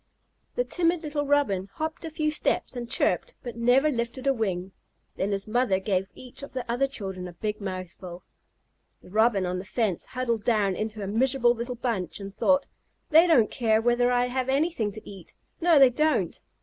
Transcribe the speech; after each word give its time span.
The 0.55 0.63
timid 0.63 1.03
little 1.03 1.27
Robin 1.27 1.69
hopped 1.73 2.03
a 2.05 2.09
few 2.09 2.31
steps 2.31 2.75
and 2.75 2.89
chirped 2.89 3.35
but 3.43 3.55
never 3.55 3.91
lifted 3.91 4.25
a 4.25 4.33
wing. 4.33 4.71
Then 5.15 5.29
his 5.31 5.47
mother 5.47 5.79
gave 5.79 6.09
each 6.15 6.41
of 6.41 6.53
the 6.53 6.65
other 6.67 6.87
children 6.87 7.27
a 7.27 7.33
big 7.33 7.61
mouthful. 7.61 8.23
The 9.03 9.11
Robin 9.11 9.45
on 9.45 9.59
the 9.59 9.63
fence 9.63 10.05
huddled 10.05 10.43
down 10.43 10.75
into 10.75 11.03
a 11.03 11.07
miserable 11.07 11.53
little 11.53 11.75
bunch, 11.75 12.19
and 12.19 12.33
thought: 12.33 12.65
"They 13.11 13.27
don't 13.27 13.51
care 13.51 13.79
whether 13.79 14.11
I 14.11 14.23
ever 14.25 14.31
have 14.33 14.49
anything 14.49 14.91
to 14.93 15.07
eat. 15.07 15.35
No, 15.61 15.77
they 15.77 15.91
don't!" 15.91 16.41